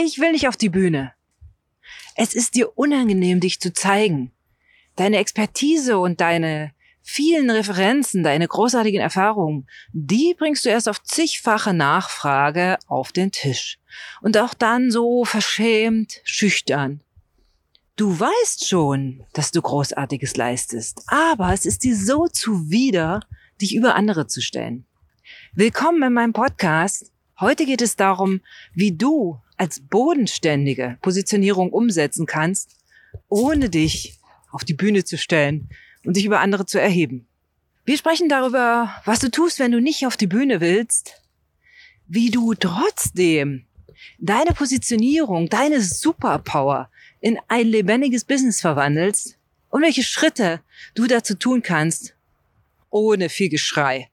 Ich 0.00 0.20
will 0.20 0.30
nicht 0.30 0.46
auf 0.46 0.56
die 0.56 0.68
Bühne. 0.68 1.12
Es 2.14 2.32
ist 2.32 2.54
dir 2.54 2.78
unangenehm, 2.78 3.40
dich 3.40 3.58
zu 3.58 3.72
zeigen. 3.72 4.30
Deine 4.94 5.16
Expertise 5.18 5.98
und 5.98 6.20
deine 6.20 6.72
vielen 7.02 7.50
Referenzen, 7.50 8.22
deine 8.22 8.46
großartigen 8.46 9.00
Erfahrungen, 9.00 9.66
die 9.92 10.36
bringst 10.38 10.64
du 10.64 10.68
erst 10.68 10.88
auf 10.88 11.02
zigfache 11.02 11.74
Nachfrage 11.74 12.78
auf 12.86 13.10
den 13.10 13.32
Tisch. 13.32 13.80
Und 14.22 14.38
auch 14.38 14.54
dann 14.54 14.92
so 14.92 15.24
verschämt, 15.24 16.20
schüchtern. 16.22 17.00
Du 17.96 18.20
weißt 18.20 18.68
schon, 18.68 19.24
dass 19.32 19.50
du 19.50 19.60
Großartiges 19.60 20.36
leistest, 20.36 21.02
aber 21.08 21.52
es 21.52 21.66
ist 21.66 21.82
dir 21.82 21.96
so 21.96 22.28
zuwider, 22.28 23.18
dich 23.60 23.74
über 23.74 23.96
andere 23.96 24.28
zu 24.28 24.40
stellen. 24.40 24.86
Willkommen 25.54 26.04
in 26.04 26.12
meinem 26.12 26.32
Podcast. 26.32 27.10
Heute 27.40 27.66
geht 27.66 27.82
es 27.82 27.96
darum, 27.96 28.42
wie 28.74 28.96
du 28.96 29.40
als 29.58 29.80
bodenständige 29.80 30.98
Positionierung 31.02 31.70
umsetzen 31.72 32.26
kannst, 32.26 32.76
ohne 33.28 33.68
dich 33.68 34.18
auf 34.50 34.64
die 34.64 34.74
Bühne 34.74 35.04
zu 35.04 35.18
stellen 35.18 35.68
und 36.04 36.16
dich 36.16 36.24
über 36.24 36.40
andere 36.40 36.64
zu 36.66 36.80
erheben. 36.80 37.26
Wir 37.84 37.96
sprechen 37.96 38.28
darüber, 38.28 38.94
was 39.04 39.20
du 39.20 39.30
tust, 39.30 39.58
wenn 39.58 39.72
du 39.72 39.80
nicht 39.80 40.06
auf 40.06 40.16
die 40.16 40.26
Bühne 40.26 40.60
willst, 40.60 41.22
wie 42.06 42.30
du 42.30 42.54
trotzdem 42.54 43.64
deine 44.18 44.52
Positionierung, 44.52 45.48
deine 45.48 45.80
Superpower 45.80 46.90
in 47.20 47.38
ein 47.48 47.66
lebendiges 47.66 48.24
Business 48.24 48.60
verwandelst 48.60 49.36
und 49.70 49.82
welche 49.82 50.02
Schritte 50.02 50.60
du 50.94 51.06
dazu 51.06 51.34
tun 51.34 51.62
kannst, 51.62 52.14
ohne 52.90 53.28
viel 53.28 53.48
Geschrei 53.48 54.08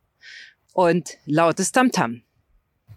und 0.74 1.18
lautes 1.26 1.72
Tamtam. 1.72 2.24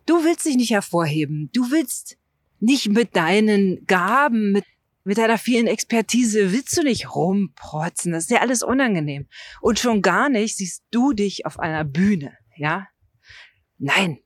Du 0.07 0.25
willst 0.25 0.47
dich 0.47 0.57
nicht 0.57 0.71
hervorheben. 0.71 1.51
Du 1.53 1.71
willst 1.71 2.17
nicht 2.61 2.89
mit 2.89 3.17
deinen 3.17 3.85
Gaben, 3.87 4.53
mit, 4.53 4.65
mit 5.05 5.19
deiner 5.19 5.39
vielen 5.39 5.67
Expertise, 5.67 6.53
willst 6.53 6.77
du 6.77 6.83
nicht 6.83 7.15
rumprotzen. 7.15 8.13
Das 8.13 8.25
ist 8.25 8.31
ja 8.31 8.41
alles 8.41 8.63
unangenehm. 8.63 9.29
Und 9.61 9.79
schon 9.79 10.03
gar 10.03 10.29
nicht 10.29 10.57
siehst 10.57 10.85
du 10.91 11.13
dich 11.13 11.47
auf 11.47 11.59
einer 11.59 11.85
Bühne, 11.85 12.37
ja? 12.57 12.89
Nein. 13.79 14.19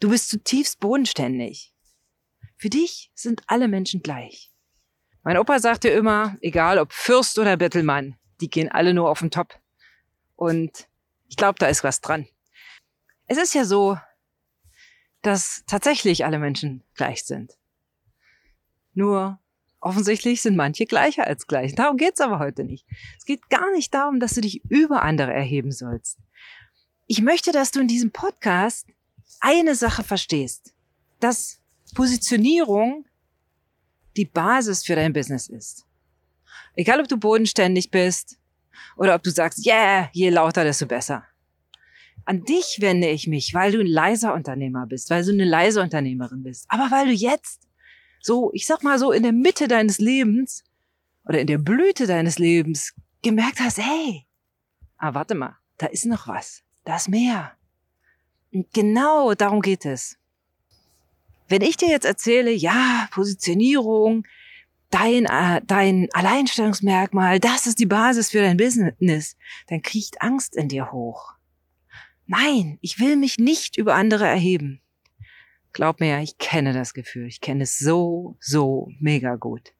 Du 0.00 0.10
bist 0.10 0.28
zutiefst 0.28 0.78
bodenständig. 0.78 1.74
Für 2.56 2.70
dich 2.70 3.10
sind 3.14 3.42
alle 3.46 3.68
Menschen 3.68 4.02
gleich. 4.02 4.52
Mein 5.22 5.38
Opa 5.38 5.58
sagte 5.58 5.88
immer, 5.88 6.36
egal 6.40 6.78
ob 6.78 6.92
Fürst 6.92 7.38
oder 7.38 7.56
Bettelmann, 7.56 8.16
die 8.40 8.48
gehen 8.48 8.70
alle 8.70 8.94
nur 8.94 9.10
auf 9.10 9.18
den 9.20 9.30
Top. 9.30 9.58
Und 10.36 10.88
ich 11.28 11.36
glaube, 11.36 11.58
da 11.58 11.66
ist 11.66 11.84
was 11.84 12.00
dran. 12.00 12.26
Es 13.26 13.38
ist 13.38 13.54
ja 13.54 13.64
so, 13.64 13.98
dass 15.28 15.62
tatsächlich 15.66 16.24
alle 16.24 16.38
Menschen 16.38 16.82
gleich 16.94 17.24
sind. 17.24 17.52
Nur 18.94 19.38
offensichtlich 19.78 20.40
sind 20.40 20.56
manche 20.56 20.86
gleicher 20.86 21.26
als 21.26 21.46
gleich. 21.46 21.74
Darum 21.74 21.98
geht's 21.98 22.22
aber 22.22 22.38
heute 22.38 22.64
nicht. 22.64 22.86
Es 23.18 23.26
geht 23.26 23.50
gar 23.50 23.70
nicht 23.72 23.92
darum, 23.92 24.20
dass 24.20 24.32
du 24.32 24.40
dich 24.40 24.64
über 24.70 25.02
andere 25.02 25.32
erheben 25.32 25.70
sollst. 25.70 26.18
Ich 27.06 27.20
möchte, 27.20 27.52
dass 27.52 27.70
du 27.70 27.80
in 27.80 27.88
diesem 27.88 28.10
Podcast 28.10 28.86
eine 29.40 29.74
Sache 29.74 30.02
verstehst, 30.02 30.72
dass 31.20 31.60
Positionierung 31.94 33.04
die 34.16 34.24
Basis 34.24 34.82
für 34.82 34.96
dein 34.96 35.12
Business 35.12 35.48
ist. 35.48 35.84
Egal, 36.74 37.00
ob 37.00 37.08
du 37.08 37.18
bodenständig 37.18 37.90
bist 37.90 38.38
oder 38.96 39.14
ob 39.14 39.22
du 39.22 39.30
sagst, 39.30 39.66
yeah, 39.66 40.08
je 40.12 40.30
lauter, 40.30 40.64
desto 40.64 40.86
besser. 40.86 41.24
An 42.28 42.44
dich 42.44 42.82
wende 42.82 43.08
ich 43.08 43.26
mich, 43.26 43.54
weil 43.54 43.72
du 43.72 43.80
ein 43.80 43.86
leiser 43.86 44.34
Unternehmer 44.34 44.84
bist, 44.84 45.08
weil 45.08 45.24
du 45.24 45.32
eine 45.32 45.46
leise 45.46 45.80
Unternehmerin 45.80 46.42
bist. 46.42 46.66
Aber 46.68 46.90
weil 46.90 47.06
du 47.06 47.12
jetzt 47.12 47.66
so, 48.20 48.50
ich 48.52 48.66
sag 48.66 48.82
mal 48.82 48.98
so, 48.98 49.12
in 49.12 49.22
der 49.22 49.32
Mitte 49.32 49.66
deines 49.66 49.96
Lebens 49.96 50.62
oder 51.24 51.40
in 51.40 51.46
der 51.46 51.56
Blüte 51.56 52.06
deines 52.06 52.38
Lebens 52.38 52.92
gemerkt 53.22 53.60
hast, 53.60 53.78
hey, 53.78 54.26
ah, 54.98 55.14
warte 55.14 55.34
mal, 55.34 55.56
da 55.78 55.86
ist 55.86 56.04
noch 56.04 56.28
was, 56.28 56.62
da 56.84 56.96
ist 56.96 57.08
mehr. 57.08 57.52
Und 58.52 58.70
genau 58.74 59.32
darum 59.32 59.62
geht 59.62 59.86
es. 59.86 60.18
Wenn 61.48 61.62
ich 61.62 61.78
dir 61.78 61.88
jetzt 61.88 62.04
erzähle, 62.04 62.50
ja, 62.50 63.08
Positionierung, 63.10 64.26
dein, 64.90 65.24
äh, 65.24 65.62
dein 65.66 66.08
Alleinstellungsmerkmal, 66.12 67.40
das 67.40 67.66
ist 67.66 67.78
die 67.78 67.86
Basis 67.86 68.28
für 68.28 68.42
dein 68.42 68.58
Business, 68.58 69.38
dann 69.68 69.80
kriecht 69.80 70.20
Angst 70.20 70.54
in 70.54 70.68
dir 70.68 70.92
hoch. 70.92 71.37
Nein, 72.28 72.78
ich 72.82 73.00
will 73.00 73.16
mich 73.16 73.38
nicht 73.38 73.78
über 73.78 73.94
andere 73.94 74.26
erheben. 74.26 74.82
Glaub 75.72 75.98
mir, 75.98 76.20
ich 76.20 76.36
kenne 76.36 76.74
das 76.74 76.92
Gefühl. 76.92 77.26
Ich 77.26 77.40
kenne 77.40 77.64
es 77.64 77.78
so, 77.78 78.36
so 78.38 78.90
mega 79.00 79.36
gut. 79.36 79.72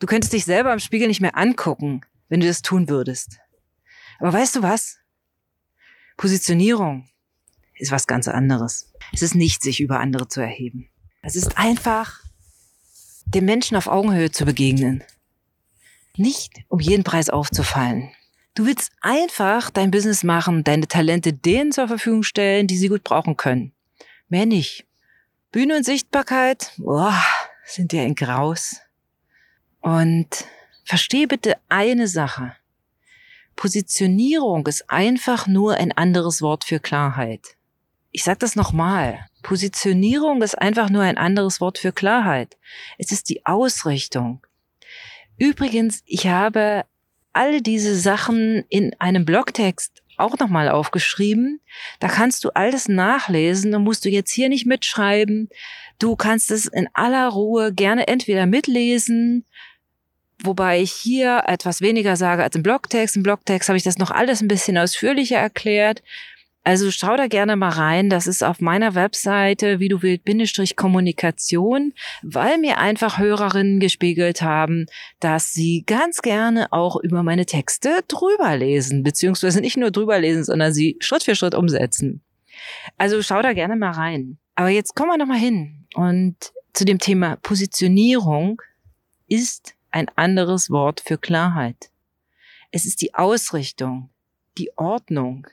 Du 0.00 0.08
könntest 0.08 0.32
dich 0.32 0.44
selber 0.44 0.72
im 0.72 0.80
Spiegel 0.80 1.06
nicht 1.06 1.20
mehr 1.20 1.36
angucken, 1.36 2.00
wenn 2.28 2.40
du 2.40 2.48
das 2.48 2.60
tun 2.60 2.88
würdest. 2.88 3.38
Aber 4.18 4.32
weißt 4.32 4.56
du 4.56 4.62
was? 4.62 4.98
Positionierung 6.16 7.08
ist 7.76 7.92
was 7.92 8.08
ganz 8.08 8.26
anderes. 8.26 8.92
Es 9.12 9.22
ist 9.22 9.36
nicht, 9.36 9.62
sich 9.62 9.80
über 9.80 10.00
andere 10.00 10.26
zu 10.26 10.40
erheben. 10.40 10.90
Es 11.22 11.36
ist 11.36 11.56
einfach, 11.56 12.20
dem 13.26 13.44
Menschen 13.44 13.76
auf 13.76 13.86
Augenhöhe 13.86 14.32
zu 14.32 14.44
begegnen. 14.44 15.04
Nicht 16.16 16.64
um 16.66 16.80
jeden 16.80 17.04
Preis 17.04 17.30
aufzufallen. 17.30 18.10
Du 18.54 18.66
willst 18.66 18.92
einfach 19.00 19.70
dein 19.70 19.90
Business 19.90 20.24
machen, 20.24 20.62
deine 20.62 20.86
Talente 20.86 21.32
denen 21.32 21.72
zur 21.72 21.88
Verfügung 21.88 22.22
stellen, 22.22 22.66
die 22.66 22.76
sie 22.76 22.88
gut 22.88 23.02
brauchen 23.02 23.38
können. 23.38 23.72
Mehr 24.28 24.44
nicht. 24.44 24.86
Bühne 25.52 25.76
und 25.76 25.84
Sichtbarkeit, 25.84 26.72
boah, 26.76 27.14
sind 27.64 27.92
dir 27.92 28.02
ein 28.02 28.14
Graus. 28.14 28.80
Und 29.80 30.28
versteh 30.84 31.26
bitte 31.26 31.56
eine 31.70 32.08
Sache. 32.08 32.54
Positionierung 33.56 34.66
ist 34.66 34.88
einfach 34.90 35.46
nur 35.46 35.74
ein 35.74 35.92
anderes 35.92 36.42
Wort 36.42 36.64
für 36.64 36.78
Klarheit. 36.78 37.56
Ich 38.10 38.24
sag 38.24 38.38
das 38.40 38.54
nochmal. 38.54 39.26
Positionierung 39.42 40.42
ist 40.42 40.58
einfach 40.58 40.90
nur 40.90 41.02
ein 41.02 41.16
anderes 41.16 41.60
Wort 41.60 41.78
für 41.78 41.92
Klarheit. 41.92 42.58
Es 42.98 43.12
ist 43.12 43.30
die 43.30 43.46
Ausrichtung. 43.46 44.46
Übrigens, 45.38 46.02
ich 46.04 46.26
habe 46.26 46.84
all 47.32 47.60
diese 47.60 47.94
Sachen 47.96 48.64
in 48.68 48.94
einem 48.98 49.24
Blogtext 49.24 50.02
auch 50.16 50.38
nochmal 50.38 50.68
aufgeschrieben. 50.68 51.60
Da 51.98 52.08
kannst 52.08 52.44
du 52.44 52.50
alles 52.50 52.88
nachlesen. 52.88 53.72
Da 53.72 53.78
musst 53.78 54.04
du 54.04 54.08
jetzt 54.08 54.30
hier 54.30 54.48
nicht 54.48 54.66
mitschreiben. 54.66 55.48
Du 55.98 56.16
kannst 56.16 56.50
es 56.50 56.66
in 56.66 56.88
aller 56.94 57.28
Ruhe 57.28 57.72
gerne 57.72 58.08
entweder 58.08 58.46
mitlesen, 58.46 59.44
wobei 60.42 60.80
ich 60.80 60.92
hier 60.92 61.44
etwas 61.46 61.80
weniger 61.80 62.16
sage 62.16 62.42
als 62.42 62.56
im 62.56 62.62
Blogtext. 62.62 63.16
Im 63.16 63.22
Blogtext 63.22 63.68
habe 63.68 63.76
ich 63.76 63.84
das 63.84 63.98
noch 63.98 64.10
alles 64.10 64.40
ein 64.40 64.48
bisschen 64.48 64.76
ausführlicher 64.78 65.38
erklärt. 65.38 66.02
Also 66.64 66.90
schau 66.92 67.16
da 67.16 67.26
gerne 67.26 67.56
mal 67.56 67.70
rein. 67.70 68.08
Das 68.08 68.26
ist 68.26 68.44
auf 68.44 68.60
meiner 68.60 68.94
Webseite, 68.94 69.80
wie 69.80 69.88
du 69.88 70.02
willst, 70.02 70.24
Bindestrich 70.24 70.76
Kommunikation, 70.76 71.92
weil 72.22 72.58
mir 72.58 72.78
einfach 72.78 73.18
Hörerinnen 73.18 73.80
gespiegelt 73.80 74.42
haben, 74.42 74.86
dass 75.18 75.52
sie 75.52 75.82
ganz 75.86 76.22
gerne 76.22 76.72
auch 76.72 76.96
über 76.96 77.22
meine 77.22 77.46
Texte 77.46 78.04
drüber 78.06 78.56
lesen, 78.56 79.02
beziehungsweise 79.02 79.60
nicht 79.60 79.76
nur 79.76 79.90
drüber 79.90 80.18
lesen, 80.20 80.44
sondern 80.44 80.72
sie 80.72 80.96
Schritt 81.00 81.24
für 81.24 81.34
Schritt 81.34 81.54
umsetzen. 81.54 82.22
Also 82.96 83.22
schau 83.22 83.42
da 83.42 83.52
gerne 83.54 83.74
mal 83.74 83.90
rein. 83.90 84.38
Aber 84.54 84.68
jetzt 84.68 84.94
kommen 84.94 85.10
wir 85.10 85.18
nochmal 85.18 85.38
hin. 85.38 85.86
Und 85.94 86.36
zu 86.72 86.84
dem 86.84 86.98
Thema 86.98 87.36
Positionierung 87.36 88.62
ist 89.26 89.74
ein 89.90 90.08
anderes 90.14 90.70
Wort 90.70 91.02
für 91.04 91.18
Klarheit. 91.18 91.90
Es 92.70 92.86
ist 92.86 93.02
die 93.02 93.14
Ausrichtung, 93.14 94.10
die 94.58 94.70
Ordnung, 94.76 95.46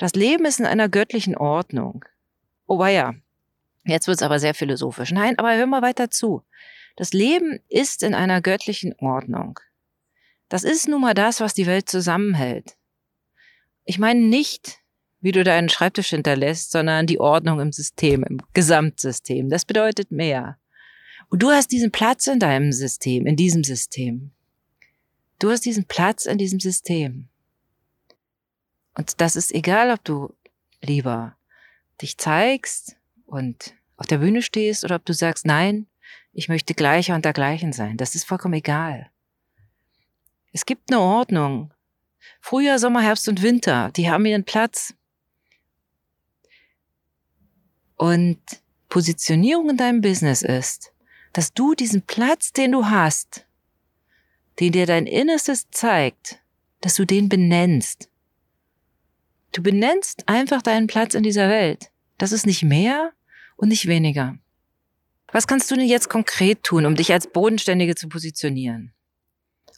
das 0.00 0.14
Leben 0.14 0.46
ist 0.46 0.58
in 0.58 0.64
einer 0.64 0.88
göttlichen 0.88 1.36
Ordnung. 1.36 2.06
Oh 2.66 2.82
ja, 2.86 3.12
jetzt 3.84 4.08
wird's 4.08 4.22
aber 4.22 4.38
sehr 4.38 4.54
philosophisch. 4.54 5.12
Nein, 5.12 5.38
aber 5.38 5.54
hör 5.54 5.66
mal 5.66 5.82
weiter 5.82 6.10
zu. 6.10 6.42
Das 6.96 7.12
Leben 7.12 7.60
ist 7.68 8.02
in 8.02 8.14
einer 8.14 8.40
göttlichen 8.40 8.94
Ordnung. 8.98 9.60
Das 10.48 10.64
ist 10.64 10.88
nun 10.88 11.02
mal 11.02 11.12
das, 11.12 11.40
was 11.40 11.52
die 11.52 11.66
Welt 11.66 11.90
zusammenhält. 11.90 12.78
Ich 13.84 13.98
meine 13.98 14.20
nicht, 14.20 14.78
wie 15.20 15.32
du 15.32 15.44
deinen 15.44 15.68
Schreibtisch 15.68 16.08
hinterlässt, 16.08 16.70
sondern 16.70 17.06
die 17.06 17.20
Ordnung 17.20 17.60
im 17.60 17.70
System, 17.70 18.24
im 18.24 18.40
Gesamtsystem. 18.54 19.50
Das 19.50 19.66
bedeutet 19.66 20.10
mehr. 20.10 20.56
Und 21.28 21.42
du 21.42 21.50
hast 21.50 21.72
diesen 21.72 21.92
Platz 21.92 22.26
in 22.26 22.38
deinem 22.38 22.72
System, 22.72 23.26
in 23.26 23.36
diesem 23.36 23.64
System. 23.64 24.30
Du 25.38 25.50
hast 25.50 25.66
diesen 25.66 25.84
Platz 25.84 26.24
in 26.24 26.38
diesem 26.38 26.58
System. 26.58 27.29
Und 28.94 29.20
das 29.20 29.36
ist 29.36 29.52
egal, 29.52 29.90
ob 29.90 30.04
du 30.04 30.34
lieber 30.82 31.36
dich 32.00 32.18
zeigst 32.18 32.96
und 33.26 33.74
auf 33.96 34.06
der 34.06 34.18
Bühne 34.18 34.42
stehst 34.42 34.84
oder 34.84 34.96
ob 34.96 35.04
du 35.04 35.12
sagst, 35.12 35.46
nein, 35.46 35.86
ich 36.32 36.48
möchte 36.48 36.74
gleicher 36.74 37.14
und 37.14 37.24
dergleichen 37.24 37.72
sein. 37.72 37.96
Das 37.96 38.14
ist 38.14 38.24
vollkommen 38.24 38.54
egal. 38.54 39.10
Es 40.52 40.66
gibt 40.66 40.90
eine 40.90 41.00
Ordnung. 41.00 41.72
Frühjahr, 42.40 42.78
Sommer, 42.78 43.02
Herbst 43.02 43.28
und 43.28 43.42
Winter, 43.42 43.90
die 43.92 44.10
haben 44.10 44.26
ihren 44.26 44.44
Platz. 44.44 44.94
Und 47.96 48.40
Positionierung 48.88 49.70
in 49.70 49.76
deinem 49.76 50.00
Business 50.00 50.42
ist, 50.42 50.92
dass 51.32 51.52
du 51.52 51.74
diesen 51.74 52.02
Platz, 52.02 52.52
den 52.52 52.72
du 52.72 52.86
hast, 52.86 53.46
den 54.58 54.72
dir 54.72 54.86
dein 54.86 55.06
Innerstes 55.06 55.70
zeigt, 55.70 56.40
dass 56.80 56.96
du 56.96 57.04
den 57.04 57.28
benennst. 57.28 58.09
Du 59.52 59.62
benennst 59.62 60.28
einfach 60.28 60.62
deinen 60.62 60.86
Platz 60.86 61.14
in 61.14 61.22
dieser 61.22 61.48
Welt. 61.48 61.90
Das 62.18 62.32
ist 62.32 62.46
nicht 62.46 62.62
mehr 62.62 63.12
und 63.56 63.68
nicht 63.68 63.86
weniger. 63.86 64.38
Was 65.32 65.46
kannst 65.46 65.70
du 65.70 65.76
denn 65.76 65.86
jetzt 65.86 66.08
konkret 66.08 66.62
tun, 66.62 66.86
um 66.86 66.94
dich 66.94 67.12
als 67.12 67.26
Bodenständige 67.28 67.94
zu 67.94 68.08
positionieren 68.08 68.92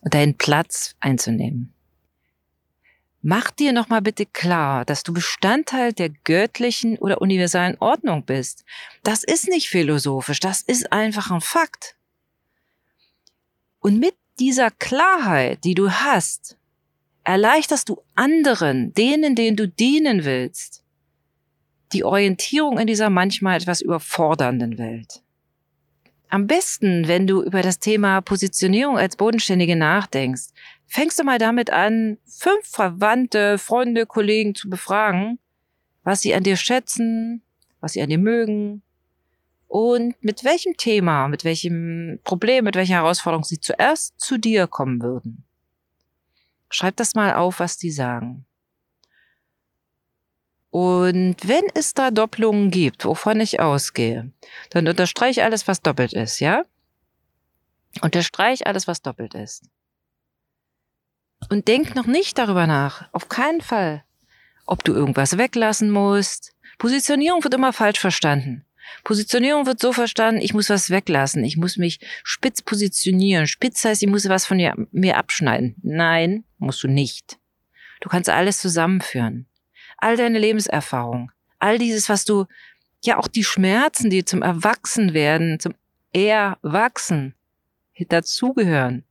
und 0.00 0.14
deinen 0.14 0.36
Platz 0.36 0.94
einzunehmen? 1.00 1.74
Mach 3.24 3.52
dir 3.52 3.72
nochmal 3.72 4.02
bitte 4.02 4.26
klar, 4.26 4.84
dass 4.84 5.04
du 5.04 5.12
Bestandteil 5.12 5.92
der 5.92 6.08
göttlichen 6.08 6.98
oder 6.98 7.20
universalen 7.20 7.76
Ordnung 7.78 8.24
bist. 8.24 8.64
Das 9.04 9.22
ist 9.22 9.48
nicht 9.48 9.68
philosophisch, 9.68 10.40
das 10.40 10.60
ist 10.60 10.92
einfach 10.92 11.30
ein 11.30 11.40
Fakt. 11.40 11.96
Und 13.78 14.00
mit 14.00 14.16
dieser 14.40 14.72
Klarheit, 14.72 15.62
die 15.62 15.74
du 15.74 15.90
hast, 15.90 16.56
erleichterst 17.24 17.88
du 17.88 18.02
anderen, 18.14 18.92
denen, 18.94 19.34
denen 19.34 19.56
du 19.56 19.68
dienen 19.68 20.24
willst, 20.24 20.82
die 21.92 22.04
Orientierung 22.04 22.78
in 22.78 22.86
dieser 22.86 23.10
manchmal 23.10 23.56
etwas 23.56 23.80
überfordernden 23.80 24.78
Welt. 24.78 25.22
Am 26.28 26.46
besten, 26.46 27.08
wenn 27.08 27.26
du 27.26 27.42
über 27.42 27.60
das 27.60 27.78
Thema 27.78 28.22
Positionierung 28.22 28.96
als 28.96 29.16
Bodenständige 29.16 29.76
nachdenkst, 29.76 30.48
fängst 30.86 31.18
du 31.18 31.24
mal 31.24 31.38
damit 31.38 31.70
an, 31.70 32.16
fünf 32.26 32.66
Verwandte, 32.66 33.58
Freunde, 33.58 34.06
Kollegen 34.06 34.54
zu 34.54 34.70
befragen, 34.70 35.38
was 36.04 36.22
sie 36.22 36.34
an 36.34 36.42
dir 36.42 36.56
schätzen, 36.56 37.42
was 37.80 37.92
sie 37.92 38.02
an 38.02 38.08
dir 38.08 38.18
mögen 38.18 38.82
und 39.72 40.22
mit 40.22 40.44
welchem 40.44 40.76
Thema, 40.76 41.28
mit 41.28 41.44
welchem 41.44 42.20
Problem, 42.24 42.64
mit 42.64 42.76
welcher 42.76 42.96
Herausforderung 42.96 43.42
sie 43.42 43.58
zuerst 43.58 44.20
zu 44.20 44.36
dir 44.36 44.66
kommen 44.66 45.02
würden. 45.02 45.44
Schreib 46.72 46.96
das 46.96 47.14
mal 47.14 47.34
auf, 47.34 47.60
was 47.60 47.76
die 47.76 47.90
sagen. 47.90 48.46
Und 50.70 51.36
wenn 51.46 51.64
es 51.74 51.92
da 51.92 52.10
Doppelungen 52.10 52.70
gibt, 52.70 53.04
wovon 53.04 53.40
ich 53.40 53.60
ausgehe, 53.60 54.32
dann 54.70 54.88
unterstreiche 54.88 55.44
alles, 55.44 55.68
was 55.68 55.82
doppelt 55.82 56.14
ist, 56.14 56.40
ja? 56.40 56.64
Unterstreiche 58.00 58.64
alles, 58.64 58.88
was 58.88 59.02
doppelt 59.02 59.34
ist. 59.34 59.68
Und 61.50 61.68
denk 61.68 61.94
noch 61.94 62.06
nicht 62.06 62.38
darüber 62.38 62.66
nach. 62.66 63.12
Auf 63.12 63.28
keinen 63.28 63.60
Fall. 63.60 64.02
Ob 64.64 64.82
du 64.82 64.94
irgendwas 64.94 65.36
weglassen 65.36 65.90
musst. 65.90 66.54
Positionierung 66.78 67.44
wird 67.44 67.52
immer 67.52 67.74
falsch 67.74 68.00
verstanden. 68.00 68.64
Positionierung 69.04 69.66
wird 69.66 69.80
so 69.80 69.92
verstanden, 69.92 70.40
ich 70.40 70.54
muss 70.54 70.70
was 70.70 70.90
weglassen, 70.90 71.44
ich 71.44 71.56
muss 71.56 71.76
mich 71.76 72.00
spitz 72.24 72.62
positionieren. 72.62 73.46
Spitz 73.46 73.84
heißt, 73.84 74.02
ich 74.02 74.08
muss 74.08 74.28
was 74.28 74.46
von 74.46 74.58
mir 74.90 75.16
abschneiden. 75.16 75.76
Nein, 75.82 76.44
musst 76.58 76.82
du 76.82 76.88
nicht. 76.88 77.38
Du 78.00 78.08
kannst 78.08 78.28
alles 78.28 78.58
zusammenführen. 78.58 79.46
All 79.98 80.16
deine 80.16 80.38
Lebenserfahrung, 80.38 81.30
all 81.58 81.78
dieses, 81.78 82.08
was 82.08 82.24
du, 82.24 82.46
ja 83.04 83.18
auch 83.18 83.28
die 83.28 83.44
Schmerzen, 83.44 84.10
die 84.10 84.24
zum 84.24 84.42
Erwachsenwerden, 84.42 85.60
zum 85.60 85.74
Erwachsen 86.12 87.34
dazugehören. 88.08 89.04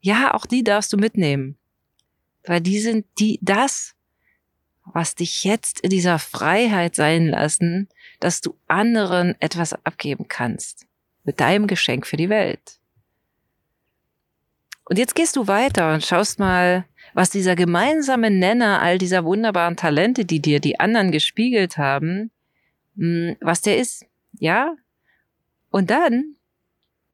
Ja, 0.00 0.34
auch 0.34 0.46
die 0.46 0.64
darfst 0.64 0.92
du 0.92 0.96
mitnehmen. 0.96 1.58
Weil 2.44 2.60
die 2.60 2.78
sind 2.78 3.06
die, 3.18 3.38
das, 3.42 3.94
was 4.84 5.14
dich 5.14 5.44
jetzt 5.44 5.80
in 5.80 5.90
dieser 5.90 6.18
Freiheit 6.18 6.94
sein 6.94 7.28
lassen, 7.28 7.88
dass 8.20 8.40
du 8.40 8.56
anderen 8.68 9.34
etwas 9.40 9.72
abgeben 9.84 10.28
kannst. 10.28 10.86
Mit 11.24 11.40
deinem 11.40 11.66
Geschenk 11.66 12.06
für 12.06 12.16
die 12.16 12.28
Welt. 12.28 12.78
Und 14.84 14.98
jetzt 14.98 15.14
gehst 15.14 15.36
du 15.36 15.46
weiter 15.46 15.94
und 15.94 16.04
schaust 16.04 16.38
mal, 16.38 16.84
was 17.14 17.30
dieser 17.30 17.56
gemeinsame 17.56 18.30
Nenner 18.30 18.82
all 18.82 18.98
dieser 18.98 19.24
wunderbaren 19.24 19.76
Talente, 19.76 20.24
die 20.24 20.40
dir 20.40 20.60
die 20.60 20.78
anderen 20.78 21.10
gespiegelt 21.10 21.78
haben, 21.78 22.30
hm, 22.96 23.36
was 23.40 23.62
der 23.62 23.78
ist. 23.78 24.04
Ja? 24.32 24.74
Und 25.70 25.90
dann, 25.90 26.36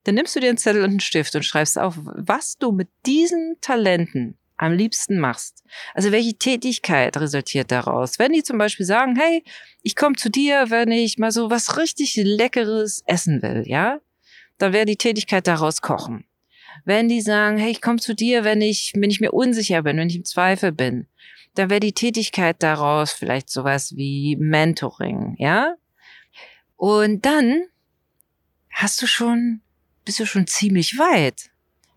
dann 0.05 0.17
nimmst 0.17 0.35
du 0.35 0.41
dir 0.41 0.49
einen 0.49 0.59
Zettel 0.59 0.83
und 0.83 0.91
einen 0.91 1.01
Stift 1.01 1.35
und 1.37 1.45
schreibst 1.45 1.79
auf, 1.79 1.97
was 2.03 2.59
du 2.59 2.73
mit 2.73 2.89
diesen 3.07 3.57
Talenten 3.61 4.37
am 4.61 4.73
liebsten 4.73 5.19
machst. 5.19 5.65
Also 5.95 6.13
welche 6.13 6.35
Tätigkeit 6.35 7.17
resultiert 7.17 7.71
daraus? 7.71 8.19
Wenn 8.19 8.33
die 8.33 8.43
zum 8.43 8.59
Beispiel 8.59 8.85
sagen, 8.85 9.17
hey, 9.17 9.43
ich 9.83 9.97
komme 9.97 10.17
zu 10.17 10.29
dir, 10.29 10.69
wenn 10.69 10.93
ich 10.93 11.17
mal 11.17 11.33
so 11.33 11.51
was 11.51 11.79
richtig 11.79 12.17
Leckeres 12.17 13.03
essen 13.07 13.41
will, 13.41 13.63
ja, 13.67 14.01
dann 14.59 14.75
wäre 14.75 14.85
die 14.85 14.99
Tätigkeit 14.99 15.47
daraus 15.47 15.81
kochen. 15.81 16.27
Wenn 16.85 17.09
die 17.09 17.23
sagen, 17.23 17.57
hey, 17.57 17.71
ich 17.71 17.81
komme 17.81 18.01
zu 18.01 18.15
dir, 18.15 18.45
wenn 18.45 18.61
ich, 18.61 18.93
wenn 18.95 19.11
ich 19.11 19.21
mir 19.21 19.33
unsicher 19.33 19.83
bin, 19.83 19.97
wenn 19.97 20.11
ich 20.11 20.17
im 20.17 20.25
Zweifel 20.25 20.73
bin, 20.73 21.07
dann 21.55 21.71
wäre 21.71 21.81
die 21.81 21.95
Tätigkeit 21.95 22.63
daraus 22.63 23.13
vielleicht 23.13 23.49
sowas 23.49 23.97
wie 23.97 24.37
Mentoring, 24.37 25.37
ja? 25.39 25.75
Und 26.77 27.25
dann 27.25 27.63
hast 28.71 29.01
du 29.01 29.07
schon, 29.07 29.63
bist 30.05 30.21
du 30.21 30.27
schon 30.27 30.47
ziemlich 30.47 30.99
weit. 30.99 31.50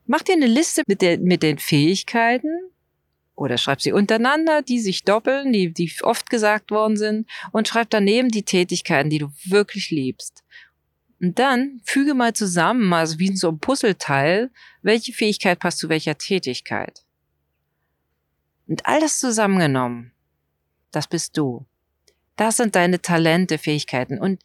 Mach 0.05 0.21
dir 0.21 0.33
eine 0.33 0.47
Liste 0.47 0.83
mit, 0.87 1.01
der, 1.01 1.19
mit 1.19 1.43
den 1.43 1.59
Fähigkeiten 1.59 2.49
oder 3.35 3.57
schreib 3.57 3.81
sie 3.81 3.91
untereinander, 3.91 4.61
die 4.61 4.79
sich 4.79 5.03
doppeln, 5.03 5.53
die, 5.53 5.73
die 5.73 5.91
oft 6.01 6.29
gesagt 6.29 6.71
worden 6.71 6.97
sind 6.97 7.29
und 7.51 7.67
schreib 7.67 7.89
daneben 7.89 8.29
die 8.29 8.43
Tätigkeiten, 8.43 9.09
die 9.09 9.19
du 9.19 9.29
wirklich 9.45 9.89
liebst. 9.89 10.43
Und 11.21 11.39
dann 11.39 11.81
füge 11.85 12.13
mal 12.13 12.33
zusammen, 12.33 12.91
also 12.91 13.17
wie 13.17 13.27
in 13.27 13.37
so 13.37 13.49
ein 13.49 13.59
Puzzleteil, 13.59 14.51
welche 14.81 15.13
Fähigkeit 15.13 15.59
passt 15.59 15.79
zu 15.79 15.87
welcher 15.87 16.17
Tätigkeit. 16.17 17.05
Und 18.67 18.85
all 18.85 18.99
das 18.99 19.19
zusammengenommen, 19.19 20.11
das 20.91 21.07
bist 21.07 21.37
du. 21.37 21.65
Das 22.35 22.57
sind 22.57 22.75
deine 22.75 23.01
Talente, 23.01 23.57
Fähigkeiten. 23.57 24.19
Und 24.19 24.43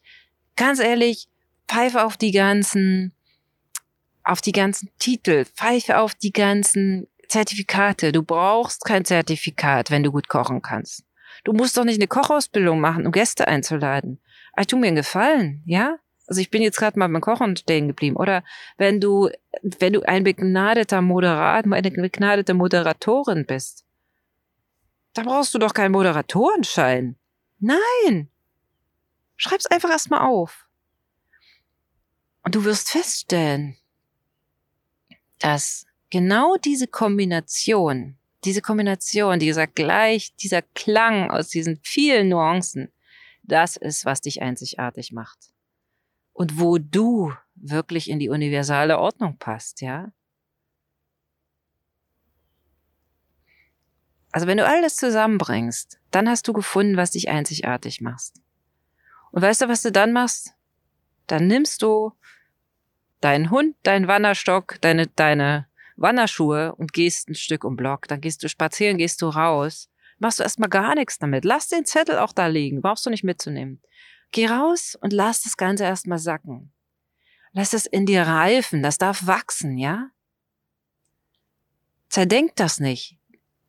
ganz 0.56 0.78
ehrlich, 0.78 1.28
pfeife 1.66 2.04
auf 2.04 2.16
die 2.16 2.32
ganzen 2.32 3.12
auf 4.28 4.40
die 4.42 4.52
ganzen 4.52 4.90
Titel, 4.98 5.46
pfeife 5.46 5.98
auf 5.98 6.14
die 6.14 6.32
ganzen 6.32 7.08
Zertifikate. 7.28 8.12
Du 8.12 8.22
brauchst 8.22 8.84
kein 8.84 9.04
Zertifikat, 9.04 9.90
wenn 9.90 10.02
du 10.02 10.12
gut 10.12 10.28
kochen 10.28 10.60
kannst. 10.60 11.04
Du 11.44 11.52
musst 11.52 11.76
doch 11.76 11.84
nicht 11.84 11.98
eine 11.98 12.08
Kochausbildung 12.08 12.78
machen, 12.78 13.06
um 13.06 13.12
Gäste 13.12 13.48
einzuladen. 13.48 14.20
Aber 14.52 14.66
tu 14.66 14.76
mir 14.76 14.88
einen 14.88 14.96
Gefallen, 14.96 15.62
ja? 15.64 15.96
Also 16.26 16.42
ich 16.42 16.50
bin 16.50 16.60
jetzt 16.60 16.76
gerade 16.76 16.98
mal 16.98 17.08
beim 17.08 17.22
Kochen 17.22 17.56
stehen 17.56 17.88
geblieben. 17.88 18.16
Oder 18.16 18.44
wenn 18.76 19.00
du, 19.00 19.30
wenn 19.62 19.94
du 19.94 20.02
ein 20.02 20.25
begnadeter 20.25 21.00
Moderat, 21.00 21.64
eine 21.64 21.90
begnadete 21.90 22.52
Moderatorin 22.52 23.47
bist, 23.47 23.87
da 25.14 25.23
brauchst 25.23 25.54
du 25.54 25.58
doch 25.58 25.73
keinen 25.73 25.92
Moderatorenschein. 25.92 27.16
Nein! 27.61 28.28
Schreib's 29.37 29.66
einfach 29.66 29.90
erstmal 29.90 30.20
auf. 30.20 30.66
Und 32.42 32.54
du 32.54 32.64
wirst 32.64 32.90
feststellen, 32.90 33.78
dass 35.38 35.87
genau 36.11 36.57
diese 36.57 36.87
Kombination, 36.87 38.16
diese 38.45 38.62
Kombination, 38.62 39.38
dieser 39.38 39.66
Gleich, 39.66 40.35
dieser 40.37 40.62
Klang 40.62 41.30
aus 41.30 41.49
diesen 41.49 41.78
vielen 41.83 42.28
Nuancen, 42.28 42.92
das 43.42 43.76
ist, 43.76 44.04
was 44.04 44.21
dich 44.21 44.42
einzigartig 44.42 45.12
macht. 45.12 45.52
Und 46.33 46.59
wo 46.59 46.78
du 46.78 47.33
wirklich 47.54 48.09
in 48.09 48.18
die 48.18 48.28
universale 48.28 48.99
Ordnung 48.99 49.38
passt, 49.38 49.80
ja? 49.80 50.12
Also 54.30 54.47
wenn 54.47 54.59
du 54.59 54.66
alles 54.66 54.97
zusammenbringst, 54.97 55.99
dann 56.11 56.28
hast 56.28 56.47
du 56.47 56.52
gefunden, 56.52 56.97
was 56.97 57.12
dich 57.12 57.28
einzigartig 57.28 58.00
machst. 58.00 58.40
Und 59.33 59.42
weißt 59.42 59.62
du, 59.62 59.68
was 59.68 59.83
du 59.83 59.90
dann 59.90 60.12
machst? 60.12 60.54
Dann 61.26 61.47
nimmst 61.47 61.83
du 61.83 62.12
deinen 63.20 63.50
Hund, 63.50 63.76
deinen 63.82 64.08
Wanderstock, 64.08 64.80
deine, 64.80 65.06
deine 65.06 65.66
Wanderschuhe 65.96 66.75
und 66.75 66.92
gehst 66.92 67.28
ein 67.28 67.34
Stück 67.34 67.64
um 67.64 67.76
Block. 67.76 68.08
Dann 68.08 68.20
gehst 68.20 68.42
du 68.42 68.48
spazieren, 68.48 68.98
gehst 68.98 69.22
du 69.22 69.28
raus. 69.28 69.90
Machst 70.18 70.38
du 70.38 70.42
erstmal 70.42 70.68
gar 70.68 70.94
nichts 70.94 71.18
damit. 71.18 71.44
Lass 71.44 71.68
den 71.68 71.84
Zettel 71.84 72.18
auch 72.18 72.32
da 72.32 72.46
liegen. 72.46 72.80
Brauchst 72.82 73.06
du 73.06 73.10
nicht 73.10 73.25
mitzunehmen. 73.25 73.80
Geh 74.32 74.46
raus 74.46 74.96
und 75.00 75.12
lass 75.12 75.42
das 75.42 75.56
Ganze 75.56 75.84
erstmal 75.84 76.18
sacken. 76.18 76.72
Lass 77.52 77.72
es 77.72 77.87
in 77.87 78.06
dir 78.06 78.22
reifen. 78.22 78.82
Das 78.82 78.98
darf 78.98 79.26
wachsen, 79.26 79.78
ja? 79.78 80.10
Zerdenk 82.08 82.56
das 82.56 82.80
nicht. 82.80 83.18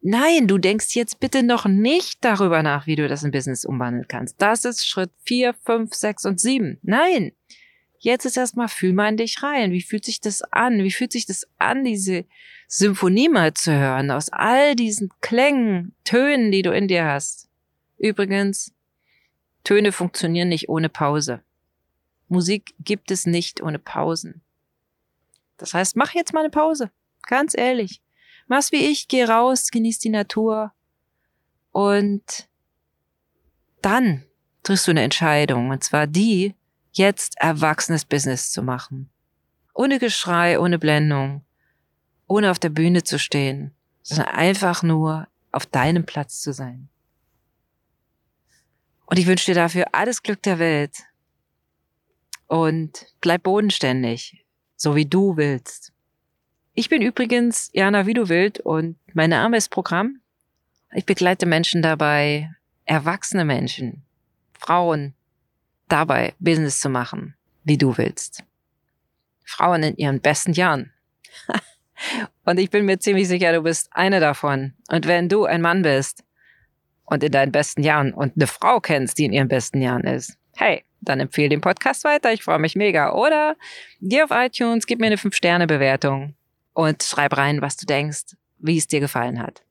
Nein, 0.01 0.48
du 0.48 0.58
denkst 0.58 0.96
jetzt 0.96 1.20
bitte 1.20 1.44
noch 1.44 1.65
nicht 1.65 2.24
darüber 2.24 2.63
nach, 2.63 2.88
wie 2.88 2.96
du 2.96 3.08
das 3.08 3.24
in 3.24 3.32
Business 3.32 3.65
umwandeln 3.65 4.08
kannst. 4.08 4.41
Das 4.41 4.63
ist 4.63 4.88
Schritt 4.88 5.12
vier, 5.25 5.53
fünf, 5.65 5.94
sechs 5.94 6.25
und 6.25 6.39
sieben. 6.39 6.79
Nein, 6.82 7.34
Jetzt 8.00 8.25
ist 8.25 8.38
erstmal, 8.38 8.70
fühl 8.70 8.94
mal 8.94 9.10
in 9.10 9.18
dich 9.18 9.44
rein. 9.44 9.72
Wie 9.72 9.82
fühlt 9.82 10.06
sich 10.06 10.22
das 10.22 10.41
an? 10.41 10.84
Wie 10.84 10.91
fühlt 10.91 11.12
sich 11.12 11.25
das 11.25 11.46
an, 11.58 11.84
diese 11.84 12.25
Symphonie 12.68 13.29
mal 13.29 13.53
zu 13.53 13.74
hören 13.74 14.10
aus 14.10 14.29
all 14.29 14.75
diesen 14.75 15.10
Klängen, 15.22 15.94
Tönen, 16.06 16.51
die 16.51 16.62
du 16.62 16.72
in 16.72 16.88
dir 16.88 17.06
hast? 17.06 17.50
Übrigens, 17.98 18.74
Töne 19.65 19.91
funktionieren 19.91 20.48
nicht 20.48 20.70
ohne 20.70 20.88
Pause. 20.88 21.44
Musik 22.29 22.74
gibt 22.79 23.12
es 23.12 23.25
nicht 23.25 23.62
ohne 23.62 23.79
Pausen. 23.79 24.41
Das 25.58 25.74
heißt, 25.74 25.98
mach 25.98 26.13
jetzt 26.13 26.34
mal 26.34 26.41
eine 26.41 26.50
Pause. 26.50 26.91
Ganz 27.27 27.56
ehrlich. 27.58 28.01
Mach's 28.48 28.72
wie 28.72 28.86
ich, 28.88 29.10
geh 29.10 29.25
raus, 29.25 29.72
genieß 29.72 30.00
die 30.00 30.10
Natur 30.10 30.72
und 31.72 32.48
dann 33.82 34.24
triffst 34.63 34.88
du 34.88 34.91
eine 34.91 35.03
Entscheidung. 35.03 35.70
Und 35.70 35.84
zwar 35.84 36.08
die, 36.08 36.56
jetzt 37.00 37.36
erwachsenes 37.38 38.06
Business 38.06 38.51
zu 38.51 38.62
machen. 38.62 39.10
Ohne 39.74 39.98
Geschrei, 39.98 40.60
ohne 40.60 40.77
Blendung, 40.77 41.44
ohne 42.27 42.51
auf 42.51 42.60
der 42.60 42.70
Bühne 42.70 43.03
zu 43.03 43.18
stehen, 43.18 43.74
sondern 44.03 44.27
einfach 44.27 44.84
nur 44.84 45.27
auf 45.51 45.65
deinem 45.65 46.06
Platz 46.06 46.41
zu 46.41 46.53
sein. 46.53 46.89
Und 49.08 49.18
ich 49.18 49.25
wünsche 49.25 49.48
dir 49.48 49.56
dafür 49.56 49.88
alles 49.94 50.22
Glück 50.22 50.44
der 50.44 50.60
Welt. 50.60 50.98
Und 52.46 53.08
bleib 53.22 53.44
bodenständig, 53.44 54.46
so 54.75 54.96
wie 54.96 55.06
du 55.06 55.38
willst. 55.38 55.91
Ich 56.74 56.89
bin 56.89 57.01
übrigens 57.01 57.70
Jana 57.74 58.06
wie 58.06 58.13
du 58.13 58.29
willst 58.29 58.60
und 58.60 58.98
mein 59.13 59.32
Name 59.32 59.58
ist 59.58 59.70
Programm. 59.70 60.20
Ich 60.94 61.06
begleite 61.06 61.46
Menschen 61.46 61.82
dabei, 61.82 62.51
erwachsene 62.86 63.46
Menschen, 63.46 64.03
Frauen, 64.53 65.13
dabei 65.89 66.34
Business 66.39 66.79
zu 66.79 66.89
machen, 66.89 67.36
wie 67.63 67.77
du 67.77 67.98
willst. 67.98 68.43
Frauen 69.46 69.84
in 69.84 69.98
ihren 69.98 70.22
besten 70.22 70.53
Jahren. 70.53 70.93
und 72.46 72.60
ich 72.60 72.69
bin 72.69 72.86
mir 72.86 73.00
ziemlich 73.00 73.27
sicher, 73.27 73.51
du 73.51 73.62
bist 73.62 73.89
eine 73.91 74.19
davon. 74.19 74.74
Und 74.89 75.08
wenn 75.08 75.27
du 75.27 75.46
ein 75.46 75.62
Mann 75.62 75.81
bist 75.81 76.24
und 77.05 77.24
in 77.24 77.31
deinen 77.31 77.51
besten 77.51 77.84
Jahren 77.84 78.13
und 78.13 78.34
eine 78.36 78.48
Frau 78.48 78.79
kennst, 78.79 79.17
die 79.17 79.25
in 79.25 79.34
ihren 79.34 79.48
besten 79.48 79.81
Jahren 79.81 80.03
ist, 80.03 80.38
hey, 80.55 80.84
dann 81.01 81.19
empfehle 81.19 81.50
den 81.50 81.62
Podcast 81.62 82.03
weiter. 82.03 82.31
Ich 82.31 82.43
freue 82.43 82.60
mich 82.60 82.75
mega. 82.75 83.13
Oder 83.13 83.55
geh 84.01 84.22
auf 84.22 84.31
iTunes, 84.31 84.86
gib 84.86 85.00
mir 85.00 85.08
eine 85.08 85.15
5-Sterne-Bewertung 85.15 86.36
und 86.74 87.03
schreib 87.03 87.38
rein, 87.38 87.62
was 87.62 87.77
du 87.77 87.86
denkst, 87.86 88.36
wie 88.60 88.77
es 88.77 88.88
dir 88.88 89.00
gefallen 89.00 89.41
hat. 89.41 89.63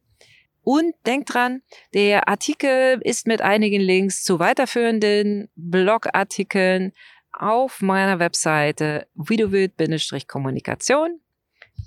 Und 0.69 0.95
denk 1.07 1.25
dran, 1.25 1.63
der 1.95 2.29
Artikel 2.29 3.01
ist 3.01 3.27
mit 3.27 3.41
einigen 3.41 3.81
Links 3.81 4.23
zu 4.23 4.39
weiterführenden 4.39 5.49
Blogartikeln 5.57 6.93
auf 7.33 7.81
meiner 7.81 8.19
Webseite 8.19 9.07
widowild-kommunikation. 9.15 11.21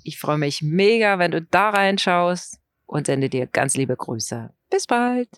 Ich 0.02 0.18
freue 0.18 0.38
mich 0.38 0.62
mega, 0.62 1.20
wenn 1.20 1.30
du 1.30 1.42
da 1.42 1.70
reinschaust 1.70 2.58
und 2.86 3.06
sende 3.06 3.28
dir 3.28 3.46
ganz 3.46 3.76
liebe 3.76 3.94
Grüße. 3.94 4.52
Bis 4.68 4.88
bald! 4.88 5.28